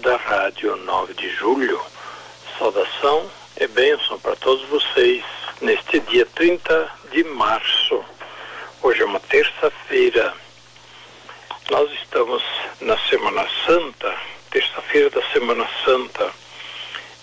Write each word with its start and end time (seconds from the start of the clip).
da 0.00 0.16
Rádio 0.16 0.76
9 0.76 1.14
de 1.14 1.28
Julho, 1.30 1.80
saudação 2.56 3.28
e 3.60 3.66
bênção 3.66 4.18
para 4.20 4.36
todos 4.36 4.64
vocês 4.68 5.24
neste 5.60 5.98
dia 6.00 6.24
30 6.24 6.92
de 7.10 7.24
março. 7.24 8.04
Hoje 8.82 9.02
é 9.02 9.04
uma 9.04 9.18
terça-feira. 9.18 10.32
Nós 11.70 11.90
estamos 11.92 12.42
na 12.80 12.96
Semana 13.08 13.46
Santa, 13.66 14.14
terça-feira 14.50 15.10
da 15.10 15.22
Semana 15.32 15.68
Santa. 15.84 16.30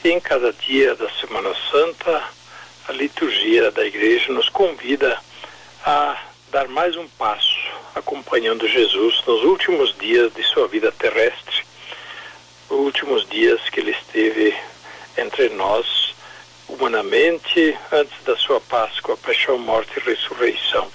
E 0.03 0.09
em 0.09 0.20
cada 0.20 0.51
dia 0.51 0.95
da 0.95 1.09
Semana 1.12 1.55
Santa, 1.71 2.23
a 2.87 2.91
liturgia 2.91 3.71
da 3.71 3.85
igreja 3.85 4.34
nos 4.34 4.49
convida 4.49 5.17
a 5.85 6.17
dar 6.51 6.67
mais 6.67 6.95
um 6.98 7.07
passo 7.07 7.65
acompanhando 7.95 8.67
Jesus 8.67 9.23
nos 9.26 9.43
últimos 9.43 9.98
dias 9.98 10.34
de 10.34 10.43
sua 10.43 10.67
vida 10.67 10.91
terrestre, 10.91 11.54
últimos 12.77 13.27
dias 13.29 13.61
que 13.70 13.79
ele 13.79 13.91
esteve 13.91 14.55
entre 15.17 15.49
nós 15.49 16.13
humanamente 16.68 17.77
antes 17.91 18.23
da 18.23 18.35
sua 18.37 18.59
Páscoa, 18.59 19.18
paixão, 19.18 19.57
morte 19.57 19.91
e 19.98 19.99
ressurreição. 19.99 20.90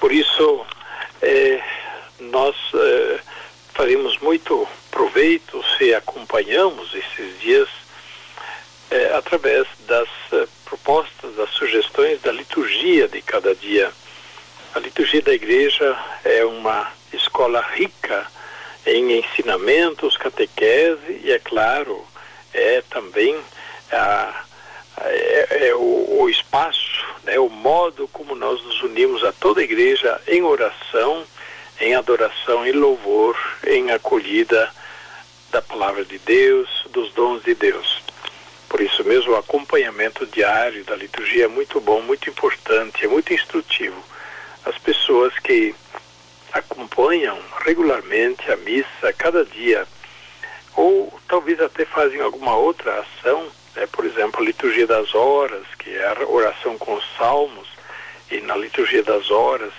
Por 0.00 0.12
isso, 0.12 0.66
eh, 1.22 1.60
nós 2.20 2.54
eh, 2.74 3.18
faremos 3.74 4.18
muito 4.18 4.66
proveito 4.90 5.64
se 5.76 5.94
acompanhamos 5.94 6.94
esses 6.94 7.40
dias 7.40 7.68
eh, 8.90 9.12
através 9.16 9.66
das 9.86 10.08
propostas, 10.64 11.34
das 11.34 11.50
sugestões 11.50 12.20
da 12.20 12.32
liturgia 12.32 13.08
de 13.08 13.22
cada 13.22 13.54
dia. 13.54 13.90
A 14.74 14.78
liturgia 14.78 15.22
da 15.22 15.32
igreja 15.32 15.96
é 16.24 16.44
uma 16.44 16.92
escola 17.12 17.60
rica 17.74 18.26
em 18.86 19.18
ensinamentos, 19.18 20.16
catequese 20.16 21.20
e, 21.24 21.32
é 21.32 21.38
claro, 21.38 22.04
é 22.52 22.82
também 22.90 23.36
a, 23.92 24.44
é, 25.00 25.68
é 25.68 25.74
o, 25.74 26.20
o, 26.20 26.28
espaço, 26.28 27.04
né, 27.24 27.38
o 27.38 27.48
modo 27.48 28.08
como 28.08 28.34
nós 28.34 28.62
nos 28.64 28.82
unimos 28.82 29.24
a 29.24 29.32
toda 29.32 29.60
a 29.60 29.64
igreja 29.64 30.20
em 30.26 30.42
oração, 30.42 31.24
em 31.80 31.94
adoração, 31.94 32.66
em 32.66 32.72
louvor, 32.72 33.36
em 33.66 33.90
acolhida 33.90 34.72
da 35.50 35.62
palavra 35.62 36.04
de 36.04 36.18
Deus, 36.18 36.68
dos 36.90 37.12
dons 37.12 37.42
de 37.42 37.54
Deus. 37.54 38.02
Por 38.68 38.80
isso 38.80 39.02
mesmo, 39.04 39.32
o 39.32 39.36
acompanhamento 39.36 40.26
diário 40.26 40.84
da 40.84 40.94
liturgia 40.94 41.44
é 41.44 41.48
muito 41.48 41.80
bom, 41.80 42.02
muito 42.02 42.28
importante, 42.28 43.04
é 43.04 43.08
muito 43.08 43.32
instrutivo. 43.32 43.96
As 44.64 44.76
pessoas 44.76 45.32
que 45.38 45.74
acompanham 46.52 47.38
regularmente 47.64 48.50
a 48.50 48.56
missa, 48.56 49.12
cada 49.16 49.44
dia, 49.44 49.86
ou 50.76 51.12
talvez 51.28 51.60
até 51.60 51.84
fazem 51.84 52.20
alguma 52.20 52.56
outra 52.56 53.00
ação, 53.00 53.48
né? 53.74 53.86
por 53.90 54.04
exemplo, 54.04 54.40
a 54.40 54.44
liturgia 54.44 54.86
das 54.86 55.14
horas, 55.14 55.64
que 55.78 55.90
é 55.90 56.06
a 56.06 56.28
oração 56.28 56.78
com 56.78 56.94
os 56.94 57.04
salmos, 57.16 57.68
e 58.30 58.40
na 58.40 58.56
liturgia 58.56 59.02
das 59.02 59.30
horas, 59.30 59.72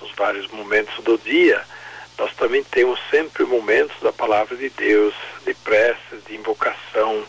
nos 0.00 0.12
vários 0.12 0.46
momentos 0.48 1.02
do 1.02 1.18
dia, 1.18 1.62
nós 2.16 2.34
também 2.34 2.64
temos 2.64 2.98
sempre 3.10 3.44
momentos 3.44 3.96
da 4.00 4.12
palavra 4.12 4.56
de 4.56 4.68
Deus, 4.70 5.14
de 5.44 5.54
preces, 5.54 6.24
de 6.26 6.34
invocação 6.34 7.24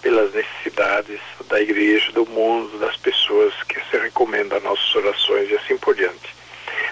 pelas 0.00 0.32
necessidades 0.32 1.20
da 1.48 1.60
igreja, 1.60 2.12
do 2.12 2.24
mundo, 2.26 2.78
das 2.78 2.96
pessoas 2.96 3.52
que 3.64 3.80
se 3.90 3.98
recomendam 3.98 4.58
a 4.58 4.60
nossas 4.60 4.94
orações 4.94 5.50
e 5.50 5.56
assim 5.56 5.76
por 5.76 5.94
diante. 5.94 6.39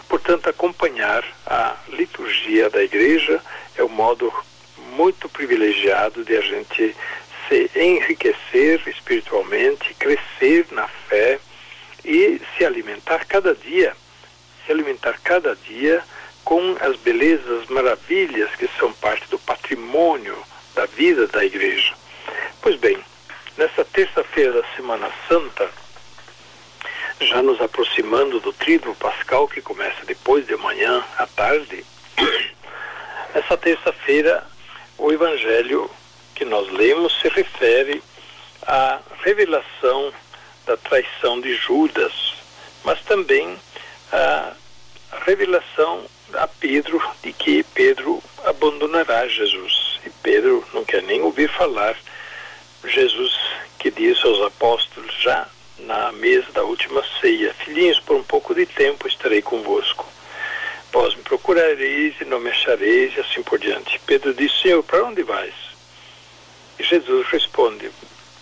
Portanto, 0.08 0.48
acompanhar 0.48 1.24
a 1.46 1.76
liturgia 1.88 2.70
da 2.70 2.82
igreja 2.82 3.40
é 3.76 3.82
o 3.82 3.88
modo 3.88 4.32
muito 4.92 5.28
privilegiado 5.28 6.24
de 6.24 6.36
a 6.36 6.40
gente 6.40 6.96
se 7.48 7.70
enriquecer 7.74 8.82
espiritualmente, 8.86 9.94
crescer 9.94 10.66
na 10.70 10.86
fé 10.86 11.38
e 12.04 12.40
se 12.56 12.64
alimentar 12.64 13.24
cada 13.26 13.54
dia, 13.54 13.94
se 14.64 14.72
alimentar 14.72 15.18
cada 15.22 15.54
dia 15.54 16.02
com 16.44 16.76
as 16.80 16.96
belezas, 16.96 17.66
maravilhas 17.68 18.54
que 18.54 18.68
são 18.78 18.92
parte 18.94 19.28
do 19.28 19.38
patrimônio 19.38 20.36
da 20.74 20.86
vida 20.86 21.26
da 21.26 21.44
igreja. 21.44 21.92
Pois 22.62 22.76
bem, 22.76 22.98
nessa 23.56 23.84
terça-feira 23.84 24.52
da 24.52 24.64
Semana 24.74 25.10
Santa, 25.28 25.70
já 27.38 27.42
nos 27.42 27.60
aproximando 27.60 28.40
do 28.40 28.52
tríduo 28.52 28.96
pascal 28.96 29.46
que 29.46 29.60
começa 29.60 30.04
depois 30.04 30.44
de 30.44 30.54
amanhã 30.54 31.04
à 31.16 31.24
tarde, 31.24 31.84
essa 33.32 33.56
terça-feira 33.56 34.44
o 34.96 35.12
evangelho 35.12 35.88
que 36.34 36.44
nós 36.44 36.68
lemos 36.72 37.16
se 37.20 37.28
refere 37.28 38.02
à 38.66 38.98
revelação 39.22 40.12
da 40.66 40.76
traição 40.78 41.40
de 41.40 41.54
Judas, 41.54 42.12
mas 42.82 43.00
também 43.02 43.56
à 44.10 44.52
revelação 45.24 46.06
a 46.34 46.48
Pedro 46.48 47.00
de 47.22 47.32
que 47.32 47.62
Pedro 47.62 48.20
abandonará 48.46 49.28
Jesus. 49.28 50.00
E 50.04 50.10
Pedro 50.24 50.66
não 50.74 50.84
quer 50.84 51.04
nem 51.04 51.22
ouvir 51.22 51.48
falar. 51.48 51.96
Jesus 52.84 53.38
que 53.78 53.92
disse 53.92 54.26
aos 54.26 54.42
apóstolos 54.42 55.14
já 55.22 55.46
na 55.88 56.12
mesa 56.12 56.52
da 56.52 56.62
última 56.62 57.02
ceia: 57.18 57.54
Filhinhos, 57.54 57.98
por 57.98 58.14
um 58.14 58.22
pouco 58.22 58.54
de 58.54 58.66
tempo 58.66 59.08
estarei 59.08 59.40
convosco. 59.40 60.06
Vós 60.92 61.14
me 61.14 61.22
procurareis 61.22 62.14
e 62.20 62.26
não 62.26 62.38
me 62.38 62.50
achareis, 62.50 63.16
e 63.16 63.20
assim 63.20 63.42
por 63.42 63.58
diante. 63.58 63.98
Pedro 64.06 64.34
disse: 64.34 64.62
Senhor, 64.62 64.82
para 64.84 65.02
onde 65.04 65.22
vais? 65.22 65.54
E 66.78 66.84
Jesus 66.84 67.26
responde: 67.28 67.90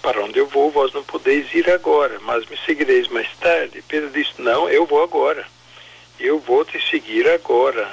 Para 0.03 0.25
onde 0.25 0.41
eu 0.41 0.47
vou, 0.47 0.71
vós 0.73 0.93
não 0.93 1.05
podeis 1.05 1.55
ir 1.55 1.71
agora, 1.71 2.19
mas 2.21 2.45
me 2.47 2.59
seguireis 2.67 3.07
mais 3.09 3.29
tarde. 3.39 3.83
Pedro 3.87 4.11
disse: 4.11 4.33
Não, 4.39 4.69
eu 4.69 4.85
vou 4.85 5.03
agora. 5.03 5.47
Eu 6.19 6.41
vou 6.41 6.65
te 6.65 6.81
seguir 6.91 7.29
agora. 7.29 7.89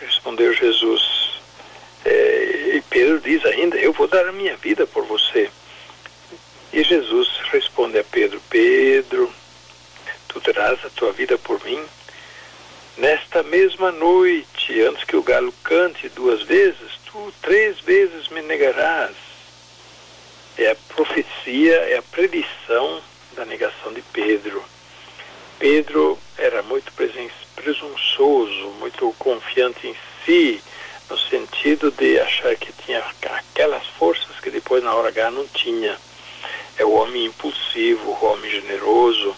Respondeu 0.00 0.52
Jesus. 0.54 1.40
É, 2.04 2.74
e 2.76 2.82
Pedro 2.88 3.18
diz 3.18 3.44
ainda: 3.44 3.76
Eu 3.76 3.92
vou 3.92 4.06
dar 4.06 4.28
a 4.28 4.32
minha 4.32 4.56
vida 4.56 4.86
por 4.86 5.04
você. 5.06 5.50
E 6.76 6.84
Jesus 6.84 7.30
responde 7.50 7.98
a 7.98 8.04
Pedro: 8.04 8.38
Pedro, 8.50 9.32
tu 10.28 10.38
terás 10.42 10.78
a 10.84 10.90
tua 10.90 11.10
vida 11.10 11.38
por 11.38 11.58
mim? 11.64 11.82
Nesta 12.98 13.42
mesma 13.42 13.90
noite, 13.90 14.82
antes 14.82 15.02
que 15.04 15.16
o 15.16 15.22
galo 15.22 15.54
cante 15.64 16.10
duas 16.10 16.42
vezes, 16.42 16.92
tu 17.06 17.32
três 17.40 17.80
vezes 17.80 18.28
me 18.28 18.42
negarás. 18.42 19.16
É 20.58 20.72
a 20.72 20.76
profecia, 20.94 21.76
é 21.76 21.96
a 21.96 22.02
predição 22.02 23.00
da 23.34 23.46
negação 23.46 23.94
de 23.94 24.02
Pedro. 24.12 24.62
Pedro 25.58 26.18
era 26.36 26.62
muito 26.62 26.92
presunçoso, 27.54 28.68
muito 28.78 29.14
confiante 29.18 29.86
em 29.86 29.96
si, 30.26 30.62
no 31.08 31.18
sentido 31.18 31.90
de 31.90 32.20
achar 32.20 32.54
que 32.56 32.70
tinha 32.84 33.02
aquelas 33.30 33.86
forças 33.98 34.38
que 34.42 34.50
depois 34.50 34.84
na 34.84 34.94
hora 34.94 35.08
H 35.08 35.30
não 35.30 35.48
tinha. 35.48 35.96
É 36.78 36.84
o 36.84 36.92
homem 36.92 37.24
impulsivo, 37.24 38.10
o 38.10 38.26
homem 38.26 38.50
generoso, 38.50 39.34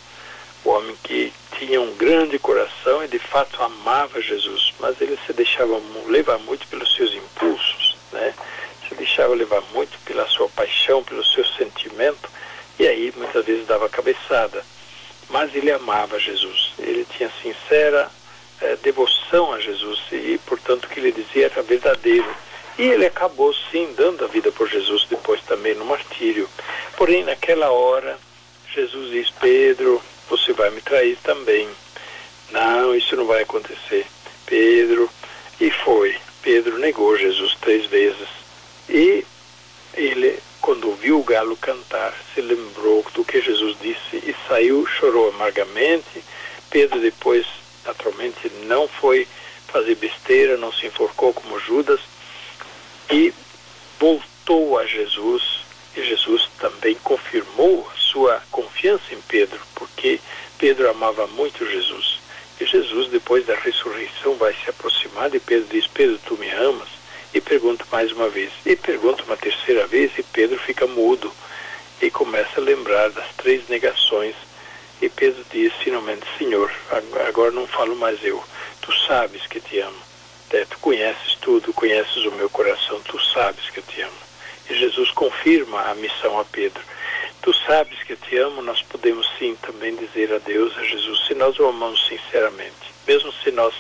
o 0.65 0.71
homem 0.71 0.97
que 1.05 1.33
tinha 1.57 1.81
um 1.81 1.95
grande 1.95 2.37
coração 2.37 3.05
e 3.05 3.09
de 3.09 3.19
fato 3.21 3.63
amava 3.99 4.23
Jesus, 4.23 4.73
mas 4.79 5.01
ele 5.01 5.19
se 5.27 5.33
deixava 5.33 5.81
levar 6.07 6.39
muito 6.39 6.67
pelos 6.69 6.95
seus 6.95 7.13
impulsos, 7.15 7.97
né? 8.13 8.33
Se 8.89 8.95
deixava 8.95 9.35
levar 9.35 9.61
muito 9.73 9.99
pela 10.05 10.27
sua 10.29 10.49
paixão, 10.51 11.03
pelo 11.03 11.25
seu 11.25 11.45
sentimento, 11.45 12.31
e 12.79 12.87
aí 12.87 13.13
muitas 13.17 13.45
vezes 13.45 13.67
dava 13.67 13.89
cabeçada. 13.89 14.65
Mas 15.29 15.55
ele 15.55 15.73
amava 15.73 16.19
Jesus, 16.19 16.73
ele 16.79 17.05
tinha 17.17 17.31
sincera 17.43 18.09
eh, 18.61 18.79
devoção 18.83 19.53
a 19.53 19.61
Jesus 19.61 20.01
e, 20.13 20.41
portanto, 20.47 20.85
o 20.85 20.89
que 20.89 21.01
ele 21.01 21.13
dizia 21.13 21.47
era 21.47 21.63
verdadeiro. 21.63 22.33
E 22.79 22.83
ele 22.83 23.05
acabou, 23.05 23.53
sim, 23.73 23.93
dando 23.97 24.25
a 24.25 24.29
vida 24.29 24.53
por 24.53 24.69
Jesus 24.69 25.07
depois 25.11 25.43
também 25.43 25.75
no 25.75 25.85
martírio. 25.85 26.49
Porém, 26.97 27.25
naquela 27.25 27.71
hora, 27.71 28.17
Jesus 28.73 29.11
diz: 29.11 29.31
Pedro, 29.31 30.01
você 30.31 30.53
vai 30.53 30.71
me 30.71 30.81
trair 30.81 31.19
também. 31.25 31.69
Não, 32.51 32.95
isso 32.95 33.17
não 33.17 33.27
vai 33.27 33.43
acontecer. 33.43 34.07
Pedro, 34.47 35.09
e 35.61 35.71
foi. 35.71 36.17
Pedro 36.43 36.79
negou 36.79 37.17
Jesus 37.17 37.57
três 37.61 37.87
vezes. 37.87 38.29
E 38.89 39.25
galo 41.29 41.57
cantar, 41.59 42.15
se 42.35 42.41
lembrou 42.41 43.05
do 43.15 43.23
que 43.23 43.43
Jesus 43.43 43.77
disse 43.83 44.17
e 44.17 44.35
saiu, 44.49 44.87
chorou 44.87 45.29
amargamente. 45.29 46.25
Pedro 46.71 46.99
depois, 47.01 47.47
naturalmente, 47.85 48.51
não 48.65 48.89
foi 48.89 49.29
fazer 49.67 49.95
besteira, 49.95 50.57
não 50.57 50.73
se 50.73 50.87
enforcou 50.87 51.35
como 51.35 51.61
Judas 51.61 52.01
e 53.11 53.33
voltou 54.01 54.79
a 54.79 54.87
Jesus. 54.87 55.61
E 55.95 56.03
Jesus 56.03 56.49
também 56.59 56.95
confirmou 57.05 57.87
sua 57.95 58.43
confiança 58.51 59.13
em 59.13 59.21
Pedro, 59.21 59.61
porque 59.75 60.19
Pedro 60.57 60.91
amava 60.91 61.27
muito 61.27 61.65
Jesus. 61.71 62.18
E 62.61 62.67
Jesus, 62.67 63.09
depois 63.09 63.47
da 63.47 63.55
ressurreição, 63.55 64.35
vai 64.35 64.53
se 64.53 64.69
aproximar 64.69 65.31
de 65.31 65.39
Pedro 65.39 65.67
e 65.71 65.81
diz: 65.81 65.87
Pedro, 65.87 66.19
tu 66.27 66.37
me 66.37 66.51
amas? 66.51 66.89
E 67.33 67.41
pergunta 67.41 67.85
mais 67.93 68.11
uma 68.13 68.29
vez. 68.29 68.51
E 68.67 68.75
pergunta 68.75 69.23
uma 69.25 69.37
terceira 69.37 69.87
vez 69.87 70.11
e 70.19 70.23
Pedro 70.23 70.59
fica 70.59 70.87
mudo 70.87 71.33
e 72.01 72.11
começa 72.11 72.61
a 72.61 72.65
lembrar 72.65 73.11
das 73.11 73.29
três 73.37 73.69
negações. 73.69 74.35
E 75.01 75.09
Pedro 75.09 75.45
diz 75.53 75.73
finalmente: 75.75 76.27
Senhor, 76.37 76.73
agora 77.29 77.51
não 77.53 77.67
falo 77.67 77.95
mais 77.95 78.23
eu. 78.25 78.43
Tu 78.81 78.93
sabes 79.07 79.47
que 79.47 79.61
te 79.61 79.79
amo. 79.81 80.09
É, 80.51 80.65
tu 80.65 80.79
conheces 80.79 81.37
tudo, 81.41 81.73
conheces 81.75 82.25
o 82.25 82.33
meu 82.33 82.49
coração, 82.49 83.01
tu 83.03 83.21
sabes 83.21 83.69
que 83.69 83.81
eu 83.81 83.85
te 83.85 84.01
amo. 84.01 84.17
E 84.71 84.75
Jesus 84.75 85.11
confirma 85.11 85.83
a 85.83 85.95
missão 85.95 86.41
a 86.41 86.45
Pedro. 86.45 86.83
Tu 87.43 87.55
sabes 87.67 88.03
que 88.03 88.17
te 88.17 88.37
amo, 88.39 88.63
nós 88.63 88.83
podemos 88.83 89.29
sim 89.39 89.57
também 89.63 89.95
dizer 89.95 90.33
a 90.33 90.39
Deus, 90.39 90.77
a 90.77 90.83
Jesus, 90.83 91.27
se 91.27 91.35
nós 91.35 91.59
o 91.59 91.67
amamos 91.67 92.07
sinceramente, 92.07 92.93
mesmo 93.07 93.33
se 93.33 93.51
nós 93.51 93.75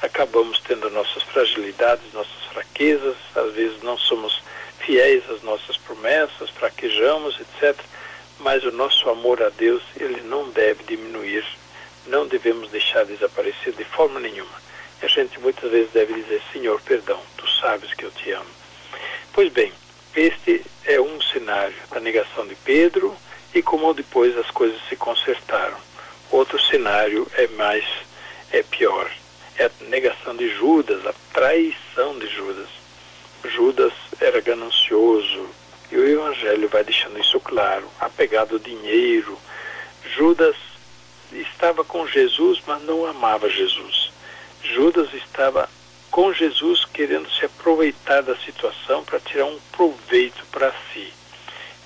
acabamos 0.00 0.60
tendo 0.60 0.90
nossas 0.90 1.22
fragilidades, 1.22 2.12
nossas 2.12 2.44
fraquezas, 2.52 3.16
às 3.36 3.52
vezes 3.52 3.82
não 3.82 3.96
somos 3.96 4.42
fiéis 4.80 5.22
às 5.30 5.42
nossas 5.42 5.76
promessas, 5.76 6.50
fraquejamos, 6.50 7.38
etc. 7.40 7.78
Mas 8.40 8.64
o 8.64 8.72
nosso 8.72 9.08
amor 9.08 9.40
a 9.42 9.48
Deus, 9.50 9.82
ele 9.96 10.20
não 10.22 10.50
deve 10.50 10.82
diminuir, 10.84 11.44
não 12.06 12.26
devemos 12.26 12.70
deixar 12.70 13.04
desaparecer 13.04 13.72
de 13.74 13.84
forma 13.84 14.18
nenhuma. 14.18 14.60
E 15.00 15.06
a 15.06 15.08
gente 15.08 15.38
muitas 15.38 15.70
vezes 15.70 15.92
deve 15.92 16.14
dizer, 16.14 16.42
Senhor, 16.52 16.80
perdão, 16.80 17.20
tu 17.36 17.48
sabes 17.48 17.94
que 17.94 18.04
eu 18.04 18.10
te 18.10 18.32
amo. 18.32 18.50
Pois 19.32 19.52
bem, 19.52 19.72
este 20.14 20.64
é 20.84 21.00
um 21.00 21.20
cenário 21.20 21.76
da 21.90 22.00
negação 22.00 22.46
de 22.46 22.54
Pedro 22.54 23.16
e 23.54 23.62
como 23.62 23.94
depois 23.94 24.36
as 24.36 24.50
coisas 24.50 24.80
se 24.88 24.96
consertaram. 24.96 25.76
Outro 26.30 26.60
cenário 26.60 27.26
é 27.36 27.46
mais, 27.48 27.84
é 28.50 28.62
pior 28.62 29.10
é 29.58 29.66
a 29.66 29.70
negação 29.88 30.34
de 30.34 30.48
Judas, 30.56 31.06
a 31.06 31.14
traição 31.32 32.18
de 32.18 32.26
Judas. 32.26 32.68
Judas 33.44 33.92
era 34.20 34.40
ganancioso 34.40 35.48
e 35.90 35.96
o 35.96 36.08
Evangelho 36.08 36.68
vai 36.68 36.82
deixando 36.84 37.18
isso 37.18 37.38
claro, 37.40 37.86
apegado 38.00 38.54
ao 38.54 38.58
dinheiro. 38.58 39.38
Judas 40.16 40.56
estava 41.32 41.84
com 41.84 42.06
Jesus, 42.06 42.62
mas 42.66 42.82
não 42.82 43.04
amava 43.04 43.48
Jesus. 43.48 44.10
Judas 44.62 45.12
estava 45.14 45.68
com 46.12 46.30
Jesus 46.30 46.84
querendo 46.84 47.28
se 47.30 47.46
aproveitar 47.46 48.22
da 48.22 48.36
situação 48.36 49.02
para 49.02 49.18
tirar 49.18 49.46
um 49.46 49.58
proveito 49.72 50.44
para 50.52 50.70
si. 50.92 51.10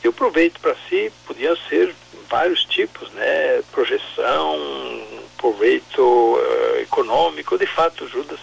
E 0.02 0.08
o 0.08 0.12
proveito 0.12 0.60
para 0.60 0.74
si 0.88 1.12
podia 1.24 1.56
ser 1.68 1.94
vários 2.28 2.64
tipos, 2.64 3.08
né? 3.12 3.62
Projeção, 3.70 4.58
proveito 5.38 6.02
uh, 6.02 6.80
econômico. 6.80 7.56
De 7.56 7.66
fato, 7.66 8.08
Judas 8.08 8.40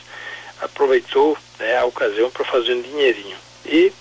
aproveitou 0.62 1.38
né, 1.60 1.78
a 1.78 1.86
ocasião 1.86 2.32
para 2.32 2.46
fazer 2.46 2.76
um 2.76 2.82
dinheirinho. 2.82 3.38
E, 3.66 3.92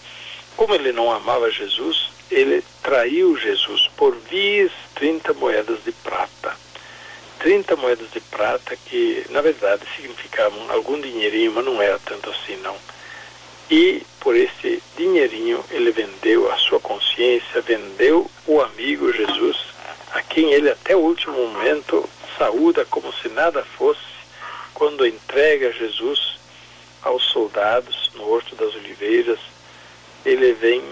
como 0.57 0.77
ele 0.77 0.93
não 0.93 1.11
amava 1.11 1.51
Jesus, 1.51 2.11
ele 2.31 2.63
traiu 2.81 3.37
Jesus 3.37 3.89
por 3.97 4.15
vis 4.15 4.71
30 4.95 5.35
moedas 5.35 5.83
de 5.85 5.91
prata. 5.91 6.62
30 7.43 7.75
moedas 7.75 8.09
de 8.13 8.21
prata 8.21 8.77
que, 8.77 9.27
na 9.31 9.41
verdade, 9.41 9.83
significavam 9.97 10.71
algum 10.71 11.01
dinheirinho, 11.01 11.51
mas 11.53 11.65
não 11.65 11.83
era 11.83 11.99
tanto 11.99 12.31
assim, 12.31 12.57
não. 12.59 12.77
E 13.69 14.07
por 14.21 14.37
esse 14.37 14.81
dinheirinho 14.97 15.65
ele 15.71 15.91
vendeu 15.91 16.53
a 16.53 16.57
sua 16.59 16.79
consciência, 16.79 17.61
vendeu 17.61 18.31
o 18.47 18.61
amigo 18.61 19.13
Jesus, 19.13 19.57
a 20.13 20.23
quem 20.23 20.53
ele 20.53 20.71
até 20.71 20.95
o 20.95 21.01
último 21.01 21.33
momento 21.33 22.09
saúda 22.39 22.85
como 22.85 23.13
se 23.13 23.29
nada 23.29 23.65
fosse 23.65 24.01
quando 24.73 25.05
entrega 25.05 25.73
Jesus 25.73 26.39
aos 27.03 27.25
soldados 27.25 28.13
no 28.15 28.31
Horto 28.31 28.55
das 28.55 28.73
Oliveiras. 28.77 29.41
Ele 30.25 30.53
vem 30.53 30.83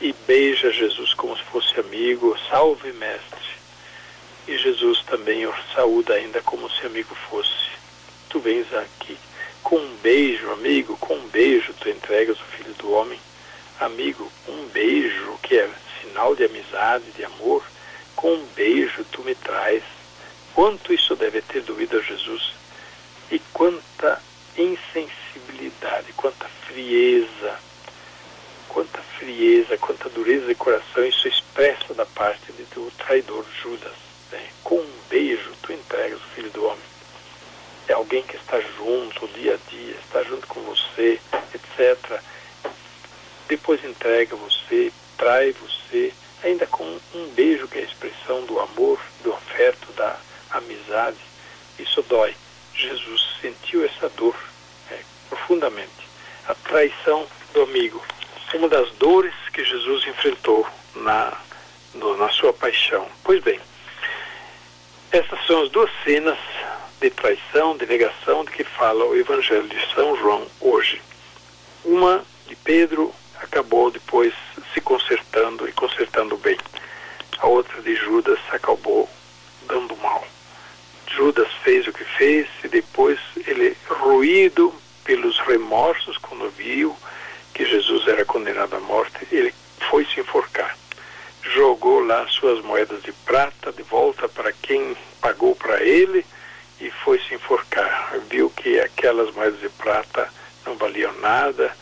e 0.00 0.14
beija 0.26 0.72
Jesus 0.72 1.12
como 1.12 1.36
se 1.36 1.42
fosse 1.44 1.78
amigo, 1.78 2.34
salve 2.48 2.90
mestre. 2.92 3.53
E 4.46 4.58
Jesus 4.58 5.02
também 5.02 5.46
o 5.46 5.54
saúda 5.74 6.14
ainda 6.14 6.42
como 6.42 6.70
se 6.70 6.86
amigo 6.86 7.14
fosse. 7.14 7.72
Tu 8.28 8.38
vens 8.40 8.66
aqui 8.74 9.16
com 9.62 9.76
um 9.76 9.96
beijo, 10.02 10.50
amigo, 10.50 10.96
com 10.98 11.14
um 11.14 11.28
beijo 11.28 11.72
tu 11.80 11.88
entregas 11.88 12.38
o 12.38 12.44
Filho 12.44 12.74
do 12.74 12.92
Homem. 12.92 13.18
Amigo, 13.80 14.30
um 14.48 14.66
beijo 14.66 15.38
que 15.42 15.56
é 15.56 15.70
sinal 16.00 16.36
de 16.36 16.44
amizade, 16.44 17.04
de 17.16 17.24
amor, 17.24 17.64
com 18.14 18.34
um 18.34 18.46
beijo 18.54 19.04
tu 19.10 19.22
me 19.22 19.34
traz 19.34 19.82
Quanto 20.54 20.94
isso 20.94 21.16
deve 21.16 21.42
ter 21.42 21.62
doído 21.62 21.98
a 21.98 22.00
Jesus 22.00 22.52
e 23.28 23.40
quanta 23.52 24.22
insensibilidade, 24.56 26.12
quanta 26.16 26.46
frieza, 26.46 27.58
quanta 28.68 29.02
frieza, 29.18 29.76
quanta 29.78 30.08
dureza 30.08 30.46
de 30.46 30.54
coração 30.54 31.04
isso 31.04 31.26
expressa 31.26 31.92
da 31.92 32.06
parte 32.06 32.52
do 32.52 32.88
traidor 32.92 33.44
Judas. 33.60 34.03
Beijo 35.14 35.52
tu 35.62 35.72
entregas 35.72 36.18
o 36.18 36.34
Filho 36.34 36.50
do 36.50 36.64
Homem. 36.64 36.82
É 37.86 37.92
alguém 37.92 38.20
que 38.24 38.34
está 38.34 38.60
junto 38.60 39.28
dia 39.28 39.54
a 39.54 39.70
dia, 39.70 39.94
está 40.04 40.24
junto 40.24 40.44
com 40.48 40.60
você, 40.62 41.20
etc. 41.54 42.20
Depois 43.46 43.84
entrega 43.84 44.34
você, 44.34 44.92
trai 45.16 45.52
você, 45.52 46.12
ainda 46.42 46.66
com 46.66 46.82
um 47.14 47.28
beijo 47.28 47.68
que 47.68 47.78
é 47.78 47.82
a 47.82 47.84
expressão 47.84 48.44
do 48.46 48.58
amor, 48.58 49.00
do 49.22 49.32
afeto, 49.32 49.92
da 49.92 50.18
amizade, 50.50 51.20
isso 51.78 52.02
dói. 52.02 52.34
Jesus 52.74 53.38
sentiu 53.40 53.84
essa 53.84 54.08
dor 54.08 54.34
é, 54.90 54.98
profundamente. 55.28 56.08
A 56.48 56.56
traição 56.56 57.24
do 57.52 57.62
amigo. 57.62 58.04
Uma 58.52 58.68
das 58.68 58.90
dores 58.94 59.34
que 59.52 59.64
Jesus 59.64 60.08
enfrentou 60.08 60.66
na, 60.96 61.40
no, 61.94 62.16
na 62.16 62.30
sua 62.30 62.52
paixão. 62.52 63.08
Pois 63.22 63.40
bem, 63.44 63.60
essas 65.14 65.46
são 65.46 65.62
as 65.62 65.70
duas 65.70 65.88
cenas 66.02 66.36
de 67.00 67.08
traição, 67.08 67.76
de 67.76 67.86
negação, 67.86 68.44
de 68.44 68.50
que 68.50 68.64
fala 68.64 69.04
o 69.04 69.16
Evangelho 69.16 69.68
de 69.68 69.94
São 69.94 70.16
João 70.16 70.44
hoje. 70.60 71.00
Uma 71.84 72.24
de 72.48 72.56
Pedro 72.56 73.14
acabou 73.40 73.92
depois 73.92 74.34
se 74.72 74.80
consertando 74.80 75.68
e 75.68 75.72
consertando 75.72 76.36
bem. 76.36 76.58
A 77.38 77.46
outra 77.46 77.80
de 77.80 77.94
Judas 77.94 78.40
acabou 78.50 79.08
dando 79.68 79.96
mal. 79.98 80.26
Judas 81.12 81.48
fez 81.62 81.86
o 81.86 81.92
que 81.92 82.02
fez 82.02 82.48
e 82.64 82.68
depois 82.68 83.20
ele, 83.46 83.76
ruído 83.86 84.74
pelos 85.04 85.38
remorsos, 85.38 86.18
quando 86.18 86.50
viu 86.50 86.96
que 87.54 87.64
Jesus 87.64 88.08
era 88.08 88.24
condenado 88.24 88.74
à 88.74 88.80
morte, 88.80 89.28
ele 89.30 89.54
foi 89.88 90.04
se 90.06 90.18
enforcar. 90.18 90.76
Jogou 91.54 92.00
lá 92.00 92.26
suas 92.28 92.64
moedas 92.64 93.02
de 93.02 93.12
prata 93.12 93.70
de 93.70 93.82
volta 93.82 94.28
para 94.28 94.50
quem 94.50 94.96
pagou 95.20 95.54
para 95.54 95.83
ele 95.94 96.24
e 96.80 96.90
foi 96.90 97.18
se 97.20 97.34
enforcar. 97.34 98.18
Viu 98.28 98.50
que 98.50 98.80
aquelas 98.80 99.32
moedas 99.34 99.60
de 99.60 99.68
prata 99.68 100.28
não 100.66 100.76
valiam 100.76 101.12
nada 101.20 101.74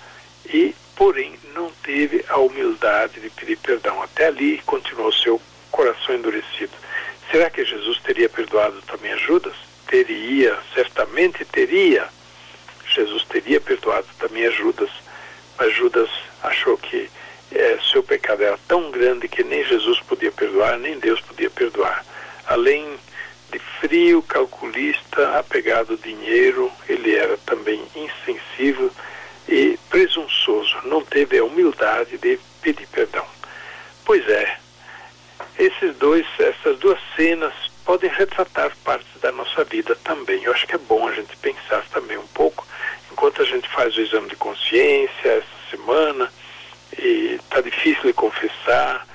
e, 0.46 0.74
porém, 0.96 1.38
não 1.54 1.70
teve 1.82 2.24
a 2.28 2.38
humildade 2.38 3.20
de 3.20 3.30
pedir 3.30 3.56
perdão. 3.58 4.02
Até 4.02 4.26
ali 4.26 4.60
continuou 4.66 5.12
seu 5.12 5.40
coração 5.70 6.14
endurecido. 6.14 6.72
Será 7.30 7.48
que 7.48 7.64
Jesus 7.64 7.98
teria 8.00 8.28
perdoado 8.28 8.80
também 8.82 9.12
a 9.12 9.16
Judas? 9.16 9.54
Teria, 9.86 10.58
certamente 10.74 11.44
teria. 11.44 12.08
Jesus 12.86 13.24
teria 13.24 13.60
perdoado 13.60 14.06
também 14.18 14.46
a 14.46 14.50
Judas, 14.50 14.90
mas 15.58 15.74
Judas 15.74 16.10
achou 16.42 16.76
que 16.76 17.08
é, 17.50 17.78
seu 17.90 18.02
pecado 18.02 18.42
era 18.42 18.58
tão 18.66 18.90
grande 18.90 19.28
que 19.28 19.42
nem 19.44 19.64
Jesus 19.64 20.00
podia 20.00 20.32
perdoar, 20.32 20.78
nem 20.78 20.98
Deus 20.98 21.20
podia 21.20 21.50
perdoar. 21.50 22.04
Além 22.46 22.91
frio, 23.92 24.22
calculista, 24.22 25.38
apegado 25.38 25.90
ao 25.90 25.96
dinheiro, 25.98 26.72
ele 26.88 27.14
era 27.14 27.36
também 27.44 27.84
insensível 27.94 28.90
e 29.46 29.78
presunçoso, 29.90 30.74
não 30.84 31.04
teve 31.04 31.36
a 31.36 31.44
humildade 31.44 32.16
de 32.16 32.40
pedir 32.62 32.86
perdão. 32.86 33.26
Pois 34.02 34.26
é, 34.26 34.56
esses 35.58 35.94
dois, 35.96 36.26
essas 36.38 36.78
duas 36.78 36.98
cenas 37.14 37.52
podem 37.84 38.08
retratar 38.08 38.74
partes 38.82 39.20
da 39.20 39.30
nossa 39.30 39.62
vida 39.62 39.94
também. 39.96 40.42
Eu 40.42 40.54
acho 40.54 40.66
que 40.66 40.74
é 40.74 40.78
bom 40.78 41.06
a 41.06 41.12
gente 41.12 41.36
pensar 41.36 41.84
também 41.92 42.16
um 42.16 42.26
pouco, 42.28 42.66
enquanto 43.12 43.42
a 43.42 43.44
gente 43.44 43.68
faz 43.68 43.94
o 43.94 44.00
exame 44.00 44.30
de 44.30 44.36
consciência 44.36 45.28
essa 45.28 45.70
semana, 45.70 46.32
e 46.98 47.38
está 47.38 47.60
difícil 47.60 48.04
de 48.04 48.14
confessar, 48.14 49.06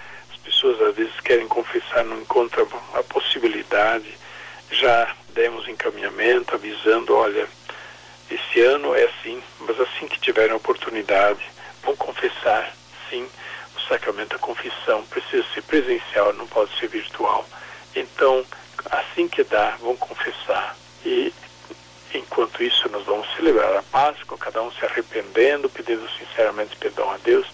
pessoas 0.44 0.80
às 0.84 0.96
vezes 0.96 1.20
querem 1.22 1.48
confessar, 1.48 2.06
não 2.06 2.20
encontram 2.20 2.68
a 2.94 3.02
possibilidade. 3.02 4.27
Já 4.72 5.16
demos 5.34 5.68
encaminhamento 5.68 6.56
avisando, 6.56 7.16
olha, 7.16 7.48
esse 8.30 8.62
ano 8.62 8.94
é 8.94 9.04
assim, 9.06 9.42
mas 9.60 9.80
assim 9.80 10.08
que 10.08 10.20
tiverem 10.20 10.56
oportunidade, 10.56 11.42
vão 11.84 11.96
confessar, 11.96 12.74
sim, 13.10 13.28
o 13.76 13.82
sacramento 13.88 14.30
da 14.30 14.40
confissão 14.40 15.04
precisa 15.06 15.46
ser 15.54 15.62
presencial, 15.64 16.34
não 16.34 16.48
pode 16.48 16.78
ser 16.78 16.88
virtual. 16.88 17.48
Então, 17.96 18.46
assim 18.92 19.28
que 19.28 19.44
dá, 19.44 19.78
vão 19.80 19.96
confessar. 19.96 20.76
E 21.06 21.34
enquanto 22.14 22.62
isso, 22.62 22.90
nós 22.90 23.06
vamos 23.06 23.28
celebrar 23.36 23.76
a 23.78 23.84
Páscoa, 23.84 24.38
cada 24.38 24.62
um 24.62 24.72
se 24.72 24.86
arrependendo, 24.86 25.70
pedindo 25.70 26.08
sinceramente 26.18 26.76
perdão 26.76 27.10
a 27.10 27.18
Deus, 27.18 27.48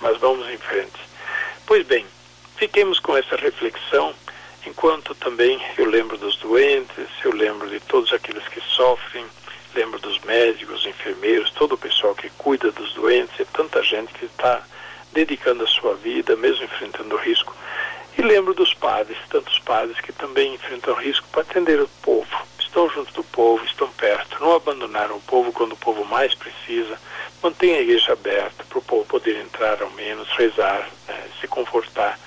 mas 0.00 0.18
vamos 0.18 0.48
em 0.50 0.58
frente. 0.58 1.00
Pois 1.64 1.86
bem, 1.86 2.06
fiquemos 2.56 2.98
com 2.98 3.16
essa 3.16 3.36
reflexão, 3.36 4.14
enquanto 4.66 5.14
também 5.14 5.60
eu 5.78 5.86
lembro 5.86 6.18
dos 6.18 6.36
doentes, 6.36 7.08
eu 7.24 7.32
lembro 7.32 7.68
de 7.68 7.80
todos 7.80 8.12
aqueles 8.12 8.46
que 8.48 8.60
sofrem, 8.60 9.24
lembro 9.74 9.98
dos 9.98 10.18
médicos, 10.20 10.84
enfermeiros, 10.86 11.50
todo 11.52 11.74
o 11.74 11.78
pessoal 11.78 12.14
que 12.14 12.28
cuida 12.30 12.70
dos 12.72 12.92
doentes, 12.94 13.38
e 13.38 13.44
tanta 13.44 13.82
gente 13.82 14.12
que 14.12 14.26
está 14.26 14.62
dedicando 15.12 15.64
a 15.64 15.66
sua 15.66 15.94
vida, 15.94 16.36
mesmo 16.36 16.64
enfrentando 16.64 17.16
risco. 17.16 17.54
E 18.18 18.22
lembro 18.22 18.54
dos 18.54 18.72
padres, 18.74 19.18
tantos 19.28 19.58
padres 19.58 20.00
que 20.00 20.12
também 20.12 20.54
enfrentam 20.54 20.94
risco 20.94 21.28
para 21.28 21.42
atender 21.42 21.80
o 21.80 21.88
povo. 22.02 22.26
Estão 22.58 22.88
junto 22.90 23.12
do 23.12 23.24
povo, 23.24 23.64
estão 23.64 23.88
perto, 23.90 24.38
não 24.40 24.54
abandonaram 24.54 25.16
o 25.16 25.20
povo 25.20 25.52
quando 25.52 25.72
o 25.72 25.76
povo 25.76 26.04
mais 26.04 26.34
precisa. 26.34 26.98
Mantém 27.42 27.74
a 27.74 27.80
igreja 27.80 28.12
aberta 28.12 28.64
para 28.68 28.78
o 28.78 28.82
povo 28.82 29.04
poder 29.04 29.36
entrar 29.36 29.82
ao 29.82 29.90
menos, 29.90 30.28
rezar, 30.30 30.88
né, 31.06 31.28
se 31.40 31.46
confortar. 31.46 32.18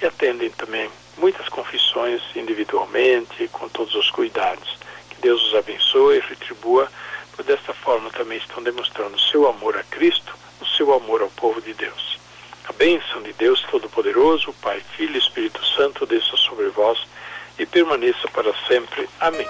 E 0.00 0.06
atendem 0.06 0.50
também 0.50 0.90
muitas 1.16 1.48
confissões 1.48 2.20
individualmente, 2.34 3.48
com 3.48 3.68
todos 3.68 3.94
os 3.94 4.10
cuidados. 4.10 4.78
Que 5.10 5.20
Deus 5.20 5.42
os 5.46 5.54
abençoe 5.54 6.16
e 6.16 6.20
retribua, 6.20 6.88
por 7.34 7.44
desta 7.44 7.72
forma 7.72 8.10
também 8.10 8.38
estão 8.38 8.62
demonstrando 8.62 9.16
o 9.16 9.20
seu 9.20 9.48
amor 9.48 9.76
a 9.76 9.82
Cristo, 9.84 10.34
o 10.60 10.66
seu 10.66 10.92
amor 10.94 11.22
ao 11.22 11.30
povo 11.30 11.60
de 11.60 11.74
Deus. 11.74 12.18
A 12.68 12.72
bênção 12.72 13.22
de 13.22 13.32
Deus 13.34 13.62
Todo-Poderoso, 13.70 14.52
Pai, 14.60 14.80
Filho 14.96 15.14
e 15.14 15.18
Espírito 15.18 15.64
Santo, 15.64 16.04
desça 16.06 16.36
sobre 16.36 16.68
vós 16.68 16.98
e 17.58 17.64
permaneça 17.64 18.28
para 18.28 18.52
sempre. 18.66 19.08
Amém. 19.20 19.46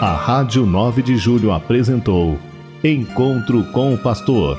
A 0.00 0.12
Rádio 0.12 0.66
9 0.66 1.02
de 1.02 1.16
Julho 1.16 1.52
apresentou 1.52 2.38
Encontro 2.84 3.64
com 3.72 3.94
o 3.94 3.98
Pastor, 3.98 4.58